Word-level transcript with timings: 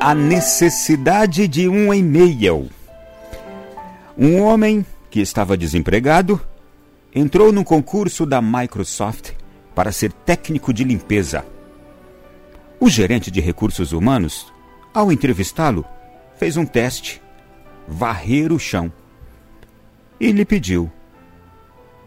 A 0.00 0.14
necessidade 0.14 1.48
de 1.48 1.68
um 1.68 1.92
e-mail. 1.92 2.70
Um 4.16 4.40
homem 4.40 4.86
que 5.10 5.18
estava 5.18 5.56
desempregado 5.56 6.40
entrou 7.12 7.50
no 7.50 7.64
concurso 7.64 8.24
da 8.24 8.40
Microsoft 8.40 9.32
para 9.74 9.90
ser 9.90 10.12
técnico 10.12 10.72
de 10.72 10.84
limpeza. 10.84 11.44
O 12.78 12.88
gerente 12.88 13.28
de 13.28 13.40
recursos 13.40 13.90
humanos, 13.90 14.52
ao 14.94 15.10
entrevistá-lo, 15.10 15.84
fez 16.36 16.56
um 16.56 16.64
teste: 16.64 17.20
varrer 17.88 18.52
o 18.52 18.58
chão. 18.58 18.92
E 20.20 20.30
lhe 20.30 20.44
pediu: 20.44 20.88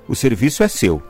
O 0.08 0.16
serviço 0.16 0.64
é 0.64 0.70
seu. 0.70 1.04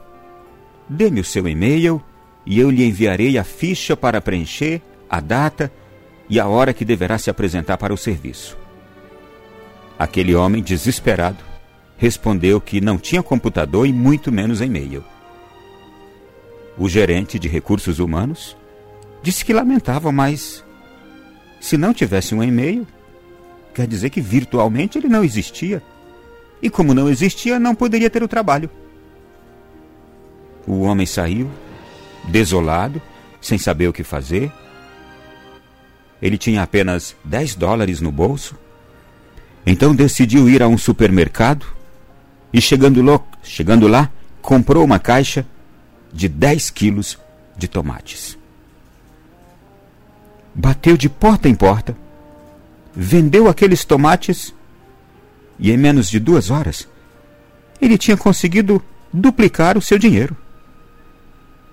Dê-me 0.90 1.22
o 1.22 1.26
seu 1.26 1.48
e-mail 1.48 2.04
e 2.44 2.60
eu 2.60 2.72
lhe 2.72 2.84
enviarei 2.84 3.38
a 3.38 3.44
ficha 3.44 3.96
para 3.96 4.20
preencher, 4.20 4.82
a 5.08 5.20
data 5.20 5.72
e 6.32 6.40
a 6.40 6.48
hora 6.48 6.74
que 6.74 6.86
deverá 6.86 7.18
se 7.18 7.30
apresentar 7.30 7.78
para 7.78 7.94
o 7.94 7.98
serviço. 7.98 8.58
Aquele 10.00 10.34
homem, 10.34 10.64
desesperado, 10.64 11.44
respondeu 11.98 12.62
que 12.62 12.80
não 12.80 12.98
tinha 12.98 13.22
computador 13.22 13.86
e 13.86 13.92
muito 13.92 14.32
menos 14.32 14.62
e-mail. 14.62 15.04
O 16.78 16.88
gerente 16.88 17.38
de 17.38 17.50
recursos 17.50 18.00
humanos 18.00 18.56
disse 19.22 19.44
que 19.44 19.52
lamentava, 19.52 20.10
mas 20.10 20.64
se 21.60 21.76
não 21.76 21.94
tivesse 21.94 22.34
um 22.34 22.42
e-mail, 22.42 22.88
quer 23.76 23.86
dizer 23.86 24.10
que 24.10 24.22
virtualmente 24.22 24.98
ele 24.98 25.10
não 25.10 25.26
existia. 25.26 25.84
E 26.62 26.70
como 26.70 26.94
não 26.94 27.10
existia, 27.10 27.60
não 27.60 27.76
poderia 27.76 28.10
ter 28.10 28.24
o 28.24 28.28
trabalho. 28.28 28.70
O 30.66 30.80
homem 30.84 31.06
saiu, 31.06 31.52
desolado, 32.30 33.02
sem 33.42 33.58
saber 33.58 33.90
o 33.90 33.94
que 33.94 34.04
fazer. 34.04 34.50
Ele 36.22 36.38
tinha 36.38 36.62
apenas 36.62 37.16
10 37.24 37.56
dólares 37.56 38.00
no 38.00 38.12
bolso. 38.12 38.56
Então 39.66 39.96
decidiu 39.96 40.50
ir 40.50 40.62
a 40.62 40.68
um 40.68 40.78
supermercado 40.78 41.66
e, 42.54 42.62
chegando, 42.62 43.02
lo, 43.02 43.24
chegando 43.42 43.88
lá, 43.88 44.10
comprou 44.42 44.84
uma 44.84 45.00
caixa 45.00 45.46
de 46.14 46.28
10 46.28 46.70
quilos 46.70 47.18
de 47.58 47.68
tomates. 47.68 48.38
Bateu 50.54 50.98
de 50.98 51.08
porta 51.08 51.48
em 51.48 51.56
porta, 51.56 51.96
vendeu 52.94 53.48
aqueles 53.48 53.86
tomates 53.86 54.54
e, 55.58 55.72
em 55.72 55.78
menos 55.78 56.10
de 56.10 56.20
duas 56.20 56.50
horas, 56.50 56.88
ele 57.82 57.98
tinha 57.98 58.18
conseguido 58.18 58.84
duplicar 59.14 59.78
o 59.78 59.82
seu 59.82 59.98
dinheiro. 59.98 60.36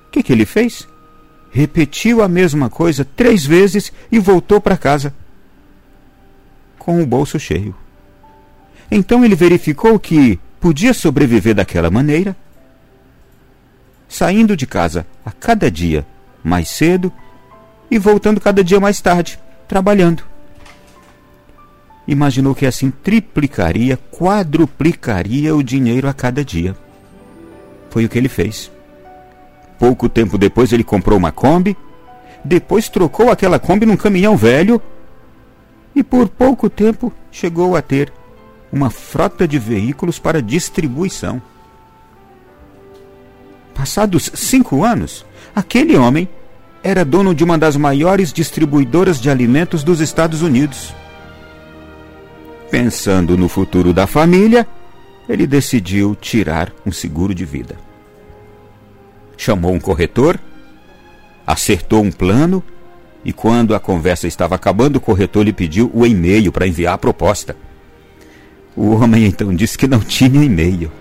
O 0.06 0.10
que, 0.10 0.22
que 0.22 0.32
ele 0.32 0.46
fez? 0.46 0.86
Repetiu 1.58 2.22
a 2.22 2.28
mesma 2.28 2.70
coisa 2.70 3.04
três 3.04 3.44
vezes 3.44 3.92
e 4.12 4.20
voltou 4.20 4.60
para 4.60 4.76
casa 4.76 5.12
com 6.78 7.02
o 7.02 7.04
bolso 7.04 7.36
cheio. 7.36 7.74
Então 8.88 9.24
ele 9.24 9.34
verificou 9.34 9.98
que 9.98 10.38
podia 10.60 10.94
sobreviver 10.94 11.56
daquela 11.56 11.90
maneira, 11.90 12.36
saindo 14.08 14.56
de 14.56 14.68
casa 14.68 15.04
a 15.26 15.32
cada 15.32 15.68
dia 15.68 16.06
mais 16.44 16.68
cedo 16.68 17.12
e 17.90 17.98
voltando 17.98 18.40
cada 18.40 18.62
dia 18.62 18.78
mais 18.78 19.00
tarde, 19.00 19.36
trabalhando. 19.66 20.22
Imaginou 22.06 22.54
que 22.54 22.66
assim 22.66 22.92
triplicaria, 22.92 23.98
quadruplicaria 24.12 25.56
o 25.56 25.62
dinheiro 25.64 26.08
a 26.08 26.14
cada 26.14 26.44
dia. 26.44 26.76
Foi 27.90 28.04
o 28.04 28.08
que 28.08 28.16
ele 28.16 28.28
fez. 28.28 28.70
Pouco 29.78 30.08
tempo 30.08 30.36
depois 30.36 30.72
ele 30.72 30.82
comprou 30.82 31.16
uma 31.16 31.30
Kombi, 31.30 31.76
depois 32.44 32.88
trocou 32.88 33.30
aquela 33.30 33.58
Kombi 33.58 33.86
num 33.86 33.96
caminhão 33.96 34.36
velho 34.36 34.82
e 35.94 36.02
por 36.02 36.28
pouco 36.28 36.68
tempo 36.68 37.12
chegou 37.30 37.76
a 37.76 37.82
ter 37.82 38.12
uma 38.72 38.90
frota 38.90 39.46
de 39.46 39.58
veículos 39.58 40.18
para 40.18 40.42
distribuição. 40.42 41.40
Passados 43.74 44.30
cinco 44.34 44.84
anos, 44.84 45.24
aquele 45.54 45.96
homem 45.96 46.28
era 46.82 47.04
dono 47.04 47.34
de 47.34 47.44
uma 47.44 47.56
das 47.56 47.76
maiores 47.76 48.32
distribuidoras 48.32 49.20
de 49.20 49.30
alimentos 49.30 49.84
dos 49.84 50.00
Estados 50.00 50.42
Unidos. 50.42 50.92
Pensando 52.70 53.36
no 53.36 53.48
futuro 53.48 53.92
da 53.92 54.06
família, 54.06 54.66
ele 55.28 55.46
decidiu 55.46 56.16
tirar 56.16 56.72
um 56.84 56.92
seguro 56.92 57.34
de 57.34 57.44
vida 57.44 57.87
chamou 59.38 59.72
um 59.72 59.80
corretor, 59.80 60.38
acertou 61.46 62.02
um 62.02 62.10
plano 62.10 62.62
e, 63.24 63.32
quando 63.32 63.74
a 63.74 63.80
conversa 63.80 64.26
estava 64.26 64.56
acabando, 64.56 64.96
o 64.96 65.00
corretor 65.00 65.44
lhe 65.44 65.52
pediu 65.52 65.90
o 65.94 66.04
e-mail 66.04 66.52
para 66.52 66.66
enviar 66.66 66.94
a 66.94 66.98
proposta. 66.98 67.56
O 68.76 68.90
homem 68.90 69.24
então 69.24 69.54
disse 69.54 69.78
que 69.78 69.88
não 69.88 70.00
tinha 70.00 70.44
e-mail. 70.44 70.92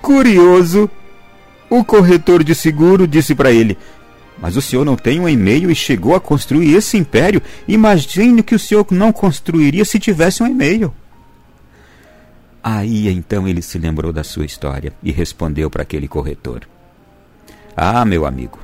Curioso, 0.00 0.88
o 1.68 1.84
corretor 1.84 2.42
de 2.42 2.54
seguro 2.54 3.06
disse 3.06 3.34
para 3.34 3.50
ele: 3.50 3.76
Mas 4.40 4.56
o 4.56 4.62
senhor 4.62 4.84
não 4.84 4.96
tem 4.96 5.20
um 5.20 5.28
e-mail 5.28 5.70
e 5.70 5.74
chegou 5.74 6.14
a 6.14 6.20
construir 6.20 6.74
esse 6.74 6.96
império? 6.96 7.42
Imagine 7.66 8.42
que 8.42 8.54
o 8.54 8.58
senhor 8.58 8.86
não 8.90 9.12
construiria 9.12 9.84
se 9.84 9.98
tivesse 9.98 10.42
um 10.42 10.46
e-mail. 10.46 10.92
Aí 12.62 13.08
então 13.08 13.46
ele 13.46 13.60
se 13.60 13.78
lembrou 13.78 14.12
da 14.12 14.24
sua 14.24 14.46
história 14.46 14.92
e 15.02 15.12
respondeu 15.12 15.68
para 15.70 15.82
aquele 15.82 16.08
corretor: 16.08 16.62
ah, 17.76 18.04
meu 18.04 18.24
amigo, 18.24 18.58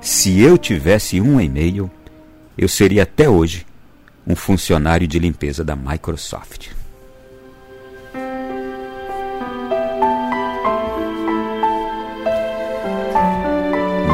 se 0.00 0.40
eu 0.40 0.56
tivesse 0.56 1.20
um 1.20 1.40
e-mail, 1.40 1.90
eu 2.56 2.68
seria 2.68 3.02
até 3.02 3.28
hoje 3.28 3.66
um 4.26 4.34
funcionário 4.34 5.06
de 5.06 5.18
limpeza 5.18 5.62
da 5.62 5.76
Microsoft. 5.76 6.70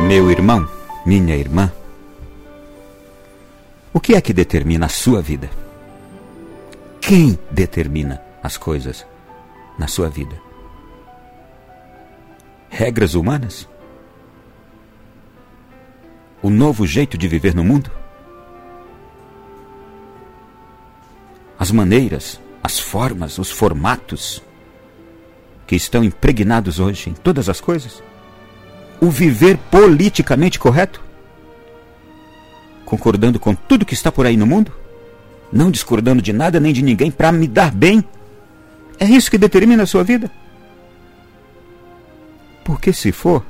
Meu 0.08 0.30
irmão, 0.30 0.68
minha 1.06 1.36
irmã, 1.36 1.72
o 3.94 4.00
que 4.00 4.14
é 4.14 4.20
que 4.20 4.32
determina 4.32 4.86
a 4.86 4.88
sua 4.88 5.22
vida? 5.22 5.48
Quem 7.00 7.38
determina 7.50 8.20
as 8.42 8.56
coisas 8.56 9.06
na 9.78 9.86
sua 9.86 10.08
vida? 10.08 10.36
Regras 12.68 13.14
humanas? 13.14 13.68
O 16.42 16.50
novo 16.50 16.84
jeito 16.86 17.16
de 17.16 17.28
viver 17.28 17.54
no 17.54 17.62
mundo? 17.62 17.90
As 21.58 21.70
maneiras, 21.70 22.40
as 22.62 22.80
formas, 22.80 23.38
os 23.38 23.50
formatos 23.50 24.42
que 25.66 25.76
estão 25.76 26.02
impregnados 26.02 26.80
hoje 26.80 27.10
em 27.10 27.14
todas 27.14 27.48
as 27.48 27.60
coisas? 27.60 28.02
O 29.00 29.08
viver 29.08 29.56
politicamente 29.70 30.58
correto? 30.58 31.00
Concordando 32.84 33.38
com 33.38 33.54
tudo 33.54 33.86
que 33.86 33.94
está 33.94 34.10
por 34.10 34.26
aí 34.26 34.36
no 34.36 34.46
mundo? 34.46 34.72
Não 35.52 35.70
discordando 35.70 36.20
de 36.20 36.32
nada 36.32 36.58
nem 36.58 36.72
de 36.72 36.82
ninguém 36.82 37.10
para 37.10 37.30
me 37.30 37.46
dar 37.46 37.70
bem? 37.70 38.04
É 38.98 39.04
isso 39.04 39.30
que 39.30 39.38
determina 39.38 39.84
a 39.84 39.86
sua 39.86 40.02
vida? 40.02 40.30
Porque 42.64 42.92
se 42.92 43.12
for, 43.12 43.44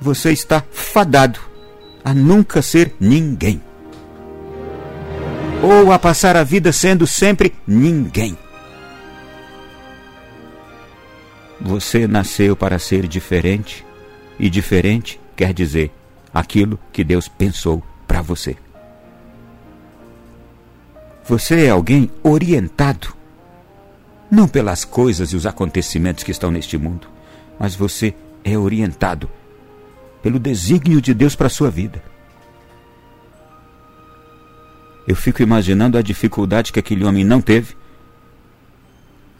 você 0.00 0.32
está 0.32 0.62
fadado 0.70 1.47
a 2.08 2.14
nunca 2.14 2.62
ser 2.62 2.94
ninguém. 2.98 3.60
Ou 5.62 5.92
a 5.92 5.98
passar 5.98 6.36
a 6.36 6.42
vida 6.42 6.72
sendo 6.72 7.06
sempre 7.06 7.52
ninguém. 7.66 8.34
Você 11.60 12.06
nasceu 12.06 12.56
para 12.56 12.78
ser 12.78 13.06
diferente, 13.06 13.84
e 14.38 14.48
diferente 14.48 15.20
quer 15.36 15.52
dizer 15.52 15.90
aquilo 16.32 16.78
que 16.90 17.04
Deus 17.04 17.28
pensou 17.28 17.82
para 18.06 18.22
você. 18.22 18.56
Você 21.26 21.66
é 21.66 21.70
alguém 21.70 22.10
orientado, 22.22 23.14
não 24.30 24.48
pelas 24.48 24.82
coisas 24.82 25.34
e 25.34 25.36
os 25.36 25.44
acontecimentos 25.44 26.24
que 26.24 26.30
estão 26.30 26.50
neste 26.50 26.78
mundo, 26.78 27.06
mas 27.58 27.74
você 27.74 28.14
é 28.42 28.56
orientado 28.56 29.28
pelo 30.22 30.38
desígnio 30.38 31.00
de 31.00 31.14
Deus 31.14 31.34
para 31.34 31.46
a 31.46 31.50
sua 31.50 31.70
vida. 31.70 32.02
Eu 35.08 35.16
fico 35.16 35.42
imaginando 35.42 35.96
a 35.96 36.02
dificuldade 36.02 36.70
que 36.70 36.78
aquele 36.78 37.02
homem 37.02 37.24
não 37.24 37.40
teve, 37.40 37.74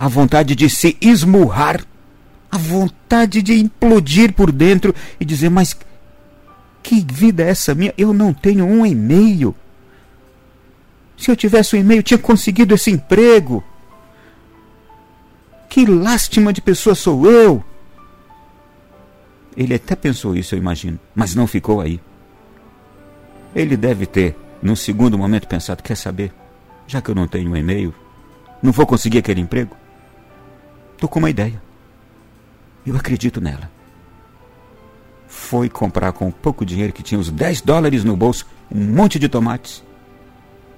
a 0.01 0.09
vontade 0.09 0.57
de 0.57 0.71
se 0.71 0.97
esmurrar, 0.99 1.85
a 2.51 2.57
vontade 2.57 3.43
de 3.43 3.53
implodir 3.53 4.33
por 4.33 4.51
dentro 4.51 4.95
e 5.21 5.27
dizer: 5.27 5.51
Mas 5.51 5.77
que 6.83 7.05
vida 7.13 7.45
é 7.45 7.51
essa 7.51 7.75
minha? 7.75 7.93
Eu 7.99 8.15
não 8.15 8.33
tenho 8.33 8.65
um 8.65 8.87
e-mail. 8.87 9.55
Se 11.19 11.31
eu 11.31 11.37
tivesse 11.37 11.77
um 11.77 11.81
e-mail, 11.81 12.03
tinha 12.03 12.17
conseguido 12.17 12.75
esse 12.75 12.91
emprego. 12.91 13.63
Que 15.69 15.85
lástima 15.85 16.51
de 16.51 16.63
pessoa 16.63 16.95
sou 16.95 17.31
eu. 17.31 17.63
Ele 19.55 19.75
até 19.75 19.95
pensou 19.95 20.35
isso, 20.35 20.55
eu 20.55 20.59
imagino, 20.59 20.99
mas 21.15 21.35
não 21.35 21.47
ficou 21.47 21.83
aí. 21.83 22.01
Ele 23.55 23.77
deve 23.77 24.07
ter 24.07 24.35
num 24.63 24.77
segundo 24.77 25.19
momento, 25.19 25.49
pensado: 25.49 25.83
quer 25.83 25.97
saber? 25.97 26.33
Já 26.87 27.01
que 27.01 27.11
eu 27.11 27.15
não 27.15 27.29
tenho 27.29 27.51
um 27.51 27.57
e-mail, 27.57 27.95
não 28.63 28.73
vou 28.73 28.87
conseguir 28.87 29.19
aquele 29.19 29.41
emprego? 29.41 29.77
Estou 30.95 31.09
com 31.09 31.19
uma 31.19 31.31
ideia. 31.31 31.63
Eu 32.87 32.97
acredito 32.97 33.41
nela. 33.41 33.71
Foi 35.27 35.69
comprar 35.69 36.13
com 36.13 36.31
pouco 36.31 36.65
dinheiro 36.65 36.93
que 36.93 37.03
tinha 37.03 37.21
os 37.21 37.31
10 37.31 37.61
dólares 37.61 38.03
no 38.03 38.17
bolso, 38.17 38.47
um 38.71 38.81
monte 38.81 39.19
de 39.19 39.29
tomates 39.29 39.85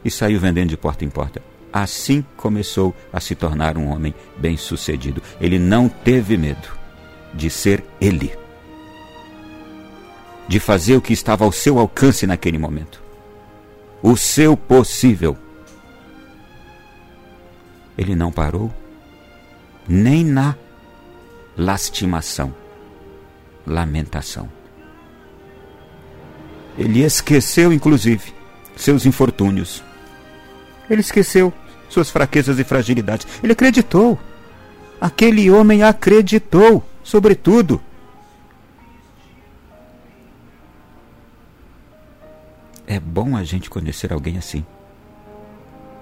e 0.05 0.11
saiu 0.11 0.41
vendendo 0.41 0.71
de 0.71 0.77
porta 0.77 1.05
em 1.05 1.11
porta. 1.11 1.43
Assim 1.73 2.25
começou 2.37 2.95
a 3.13 3.21
se 3.21 3.35
tornar 3.35 3.79
um 3.79 3.89
homem 3.89 4.15
bem-sucedido. 4.37 5.23
Ele 5.41 5.59
não 5.59 5.89
teve 5.89 6.37
medo 6.37 6.69
de 7.33 7.49
ser 7.49 7.85
ele, 8.01 8.37
de 10.49 10.59
fazer 10.59 10.97
o 10.97 11.01
que 11.01 11.13
estava 11.13 11.45
ao 11.45 11.53
seu 11.53 11.79
alcance 11.79 12.27
naquele 12.27 12.59
momento, 12.59 13.01
o 14.03 14.17
seu 14.17 14.57
possível. 14.57 15.37
Ele 17.97 18.15
não 18.15 18.33
parou 18.33 18.73
nem 19.87 20.25
na 20.25 20.55
lastimação, 21.57 22.55
lamentação. 23.67 24.49
Ele 26.79 27.03
esqueceu, 27.03 27.73
inclusive, 27.73 28.33
seus 28.77 29.05
infortúnios. 29.05 29.83
Ele 30.89 31.01
esqueceu 31.01 31.53
suas 31.89 32.09
fraquezas 32.09 32.59
e 32.59 32.65
fragilidades. 32.65 33.27
Ele 33.43 33.53
acreditou. 33.53 34.19
Aquele 35.01 35.51
homem 35.51 35.83
acreditou, 35.83 36.85
sobretudo. 37.03 37.81
É 42.91 42.99
bom 42.99 43.37
a 43.37 43.45
gente 43.45 43.71
conhecer 43.71 44.13
alguém 44.13 44.37
assim. 44.37 44.67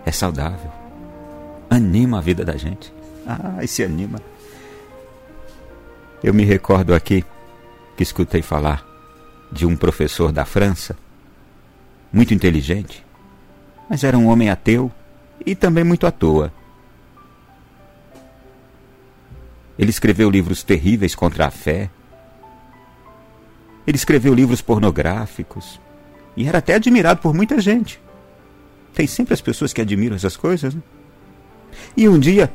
É 0.06 0.10
saudável. 0.10 0.72
Anima 1.68 2.16
a 2.16 2.22
vida 2.22 2.46
da 2.46 2.56
gente. 2.56 2.90
Ah, 3.26 3.60
se 3.66 3.84
anima. 3.84 4.18
Eu 6.24 6.32
me 6.32 6.44
recordo 6.46 6.94
aqui 6.94 7.22
que 7.94 8.02
escutei 8.02 8.40
falar 8.40 8.82
de 9.52 9.66
um 9.66 9.76
professor 9.76 10.32
da 10.32 10.46
França, 10.46 10.96
muito 12.10 12.32
inteligente, 12.32 13.04
mas 13.86 14.02
era 14.02 14.16
um 14.16 14.26
homem 14.26 14.48
ateu 14.48 14.90
e 15.44 15.54
também 15.54 15.84
muito 15.84 16.06
à 16.06 16.10
toa. 16.10 16.50
Ele 19.78 19.90
escreveu 19.90 20.30
livros 20.30 20.62
terríveis 20.62 21.14
contra 21.14 21.48
a 21.48 21.50
fé. 21.50 21.90
Ele 23.86 23.98
escreveu 23.98 24.32
livros 24.32 24.62
pornográficos. 24.62 25.78
E 26.38 26.46
era 26.46 26.58
até 26.58 26.74
admirado 26.74 27.20
por 27.20 27.34
muita 27.34 27.60
gente. 27.60 28.00
Tem 28.94 29.08
sempre 29.08 29.34
as 29.34 29.40
pessoas 29.40 29.72
que 29.72 29.80
admiram 29.80 30.14
essas 30.14 30.36
coisas. 30.36 30.72
Né? 30.72 30.80
E 31.96 32.08
um 32.08 32.16
dia, 32.16 32.48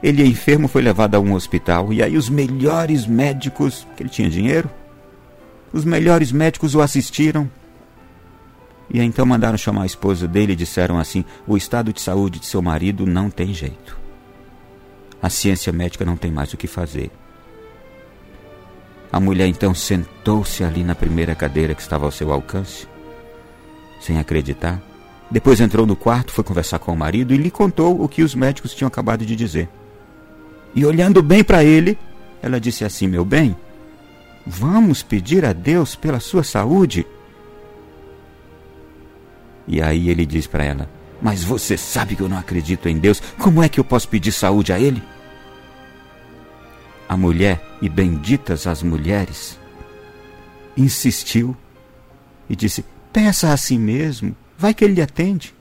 ele 0.00 0.24
enfermo 0.24 0.68
foi 0.68 0.82
levado 0.82 1.16
a 1.16 1.18
um 1.18 1.32
hospital. 1.32 1.92
E 1.92 2.00
aí, 2.00 2.16
os 2.16 2.28
melhores 2.28 3.08
médicos, 3.08 3.84
que 3.96 4.04
ele 4.04 4.08
tinha 4.08 4.30
dinheiro, 4.30 4.70
os 5.72 5.84
melhores 5.84 6.30
médicos 6.30 6.76
o 6.76 6.80
assistiram 6.80 7.50
e 8.88 9.00
então 9.00 9.26
mandaram 9.26 9.58
chamar 9.58 9.82
a 9.82 9.86
esposa 9.86 10.28
dele 10.28 10.52
e 10.52 10.56
disseram 10.56 10.96
assim: 10.96 11.24
o 11.44 11.56
estado 11.56 11.92
de 11.92 12.00
saúde 12.00 12.38
de 12.38 12.46
seu 12.46 12.62
marido 12.62 13.04
não 13.04 13.28
tem 13.28 13.52
jeito. 13.52 13.98
A 15.20 15.28
ciência 15.28 15.72
médica 15.72 16.04
não 16.04 16.16
tem 16.16 16.30
mais 16.30 16.52
o 16.52 16.56
que 16.56 16.68
fazer. 16.68 17.10
A 19.12 19.20
mulher 19.20 19.46
então 19.46 19.74
sentou-se 19.74 20.64
ali 20.64 20.82
na 20.82 20.94
primeira 20.94 21.34
cadeira 21.34 21.74
que 21.74 21.82
estava 21.82 22.06
ao 22.06 22.10
seu 22.10 22.32
alcance, 22.32 22.88
sem 24.00 24.18
acreditar. 24.18 24.80
Depois 25.30 25.60
entrou 25.60 25.86
no 25.86 25.94
quarto, 25.94 26.32
foi 26.32 26.42
conversar 26.42 26.78
com 26.78 26.92
o 26.92 26.96
marido 26.96 27.34
e 27.34 27.36
lhe 27.36 27.50
contou 27.50 28.02
o 28.02 28.08
que 28.08 28.22
os 28.22 28.34
médicos 28.34 28.74
tinham 28.74 28.88
acabado 28.88 29.26
de 29.26 29.36
dizer. 29.36 29.68
E 30.74 30.86
olhando 30.86 31.22
bem 31.22 31.44
para 31.44 31.62
ele, 31.62 31.98
ela 32.40 32.58
disse 32.58 32.84
assim: 32.86 33.06
Meu 33.06 33.24
bem, 33.24 33.54
vamos 34.46 35.02
pedir 35.02 35.44
a 35.44 35.52
Deus 35.52 35.94
pela 35.94 36.18
sua 36.18 36.42
saúde. 36.42 37.06
E 39.68 39.80
aí 39.82 40.08
ele 40.08 40.24
diz 40.24 40.46
para 40.46 40.64
ela: 40.64 40.88
Mas 41.20 41.44
você 41.44 41.76
sabe 41.76 42.16
que 42.16 42.22
eu 42.22 42.28
não 42.30 42.38
acredito 42.38 42.88
em 42.88 42.96
Deus, 42.96 43.22
como 43.38 43.62
é 43.62 43.68
que 43.68 43.78
eu 43.78 43.84
posso 43.84 44.08
pedir 44.08 44.32
saúde 44.32 44.72
a 44.72 44.80
Ele? 44.80 45.02
A 47.12 47.16
mulher, 47.18 47.60
e 47.82 47.90
benditas 47.90 48.66
as 48.66 48.82
mulheres, 48.82 49.58
insistiu 50.74 51.54
e 52.48 52.56
disse: 52.56 52.86
Peça 53.12 53.52
a 53.52 53.56
si 53.58 53.76
mesmo, 53.76 54.34
vai 54.56 54.72
que 54.72 54.82
ele 54.82 54.94
lhe 54.94 55.02
atende. 55.02 55.54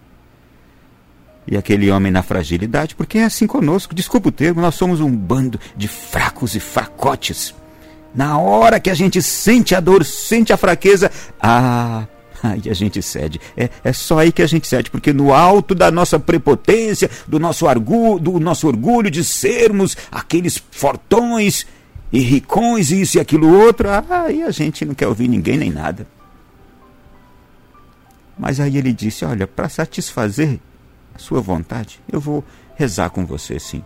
E 1.45 1.57
aquele 1.57 1.91
homem 1.91 2.09
na 2.09 2.23
fragilidade, 2.23 2.95
porque 2.95 3.17
é 3.17 3.25
assim 3.25 3.47
conosco, 3.47 3.93
desculpa 3.93 4.29
o 4.29 4.31
termo, 4.31 4.61
nós 4.61 4.75
somos 4.75 5.01
um 5.01 5.13
bando 5.13 5.59
de 5.75 5.89
fracos 5.89 6.55
e 6.55 6.59
fracotes. 6.61 7.53
Na 8.15 8.37
hora 8.37 8.79
que 8.79 8.89
a 8.89 8.93
gente 8.93 9.21
sente 9.21 9.75
a 9.75 9.81
dor, 9.81 10.05
sente 10.05 10.53
a 10.53 10.57
fraqueza, 10.57 11.11
ah, 11.37 12.07
Aí 12.43 12.63
a 12.69 12.73
gente 12.73 13.01
cede. 13.01 13.39
É, 13.55 13.69
é 13.83 13.93
só 13.93 14.19
aí 14.19 14.31
que 14.31 14.41
a 14.41 14.47
gente 14.47 14.67
cede, 14.67 14.89
porque 14.89 15.13
no 15.13 15.31
alto 15.31 15.75
da 15.75 15.91
nossa 15.91 16.19
prepotência, 16.19 17.09
do 17.27 17.39
nosso, 17.39 17.67
argu, 17.67 18.19
do 18.19 18.39
nosso 18.39 18.67
orgulho 18.67 19.11
de 19.11 19.23
sermos 19.23 19.95
aqueles 20.11 20.61
fortões 20.71 21.67
e 22.11 22.19
ricões, 22.19 22.91
isso 22.91 23.17
e 23.17 23.19
aquilo 23.19 23.47
outro, 23.47 23.87
aí 24.09 24.41
a 24.41 24.51
gente 24.51 24.83
não 24.83 24.95
quer 24.95 25.07
ouvir 25.07 25.27
ninguém 25.27 25.57
nem 25.57 25.69
nada. 25.69 26.07
Mas 28.37 28.59
aí 28.59 28.75
ele 28.75 28.91
disse: 28.91 29.23
Olha, 29.23 29.45
para 29.45 29.69
satisfazer 29.69 30.59
a 31.13 31.19
sua 31.19 31.41
vontade, 31.41 31.99
eu 32.11 32.19
vou 32.19 32.43
rezar 32.75 33.11
com 33.11 33.23
você 33.23 33.59
sim. 33.59 33.83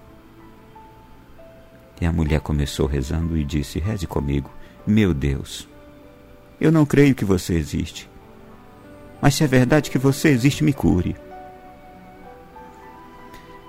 E 1.99 2.05
a 2.05 2.11
mulher 2.11 2.39
começou 2.39 2.87
rezando 2.87 3.37
e 3.37 3.43
disse: 3.43 3.79
Reze 3.79 4.07
comigo, 4.07 4.49
meu 4.87 5.13
Deus. 5.13 5.67
Eu 6.59 6.71
não 6.71 6.85
creio 6.85 7.13
que 7.13 7.25
você 7.25 7.53
existe. 7.55 8.09
Mas 9.21 9.35
se 9.35 9.43
é 9.43 9.47
verdade 9.47 9.89
que 9.89 9.97
você 9.97 10.29
existe, 10.29 10.63
me 10.63 10.73
cure. 10.73 11.15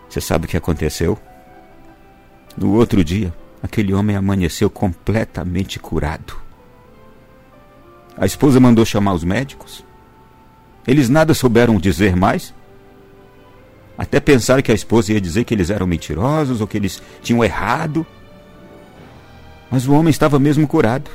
Você 0.09 0.21
sabe 0.21 0.47
o 0.47 0.49
que 0.49 0.57
aconteceu? 0.57 1.19
No 2.57 2.73
outro 2.75 3.05
dia, 3.05 3.33
aquele 3.63 3.93
homem 3.93 4.17
amanheceu 4.17 4.71
completamente 4.71 5.79
curado. 5.79 6.37
A 8.17 8.25
esposa 8.25 8.59
mandou 8.59 8.85
chamar 8.85 9.13
os 9.13 9.25
médicos. 9.25 9.85
Eles 10.87 11.09
nada 11.09 11.35
souberam 11.35 11.79
dizer 11.79 12.17
mais. 12.17 12.55
Até 13.99 14.21
pensaram 14.21 14.63
que 14.63 14.73
a 14.73 14.75
esposa 14.75 15.13
ia 15.13 15.21
dizer 15.21 15.45
que 15.45 15.53
eles 15.53 15.69
eram 15.69 15.87
mentirosos 15.87 16.61
ou 16.61 16.67
que 16.67 16.77
eles 16.77 17.03
tinham 17.21 17.45
errado. 17.45 18.07
Mas 19.71 19.87
o 19.87 19.93
homem 19.93 20.11
estava 20.11 20.39
mesmo 20.39 20.67
curado. 20.67 21.11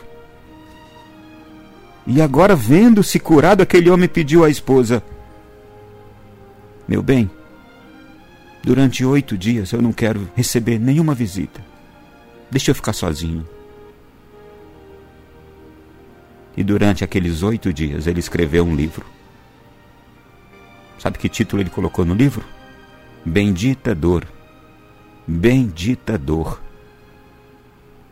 E 2.05 2.21
agora, 2.21 2.55
vendo-se 2.55 3.19
curado, 3.19 3.61
aquele 3.61 3.89
homem 3.89 4.09
pediu 4.09 4.43
à 4.43 4.49
esposa: 4.49 5.03
Meu 6.87 7.03
bem, 7.03 7.29
durante 8.63 9.05
oito 9.05 9.37
dias 9.37 9.71
eu 9.71 9.81
não 9.81 9.93
quero 9.93 10.29
receber 10.35 10.79
nenhuma 10.79 11.13
visita. 11.13 11.63
Deixa 12.49 12.71
eu 12.71 12.75
ficar 12.75 12.93
sozinho. 12.93 13.47
E 16.57 16.63
durante 16.63 17.03
aqueles 17.03 17.43
oito 17.43 17.71
dias 17.71 18.07
ele 18.07 18.19
escreveu 18.19 18.65
um 18.65 18.75
livro. 18.75 19.05
Sabe 20.97 21.17
que 21.17 21.29
título 21.29 21.61
ele 21.61 21.69
colocou 21.69 22.03
no 22.03 22.13
livro? 22.13 22.43
Bendita 23.23 23.95
Dor. 23.95 24.27
Bendita 25.25 26.17
Dor. 26.17 26.61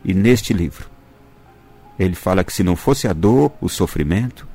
E 0.06 0.14
neste 0.14 0.54
livro 0.54 0.90
ele 2.00 2.16
fala 2.16 2.46
que 2.46 2.54
se 2.54 2.64
não 2.64 2.78
fosse 2.78 3.10
a 3.10 3.14
dor, 3.14 3.52
o 3.60 3.68
sofrimento, 3.68 4.48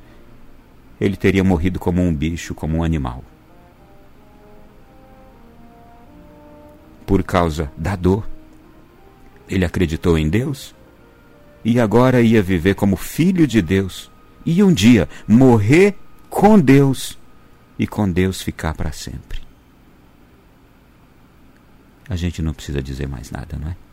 ele 0.99 1.15
teria 1.15 1.43
morrido 1.43 1.79
como 1.79 2.01
um 2.01 2.13
bicho, 2.13 2.55
como 2.55 2.77
um 2.77 2.83
animal. 2.83 3.23
Por 7.05 7.23
causa 7.23 7.71
da 7.77 7.95
dor, 7.95 8.27
ele 9.47 9.63
acreditou 9.63 10.17
em 10.17 10.27
Deus 10.27 10.73
e 11.63 11.79
agora 11.79 12.19
ia 12.19 12.41
viver 12.41 12.73
como 12.73 12.95
filho 12.95 13.45
de 13.45 13.61
Deus 13.61 14.09
e 14.43 14.63
um 14.63 14.73
dia 14.73 15.07
morrer 15.27 15.95
com 16.29 16.59
Deus 16.59 17.15
e 17.77 17.85
com 17.85 18.09
Deus 18.11 18.41
ficar 18.41 18.73
para 18.73 18.91
sempre. 18.91 19.39
A 22.09 22.15
gente 22.15 22.41
não 22.41 22.53
precisa 22.53 22.81
dizer 22.81 23.07
mais 23.07 23.29
nada, 23.29 23.55
não 23.57 23.69
é? 23.69 23.84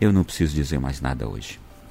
Eu 0.00 0.12
não 0.12 0.24
preciso 0.24 0.54
dizer 0.54 0.78
mais 0.78 1.00
nada 1.00 1.28
hoje. 1.28 1.58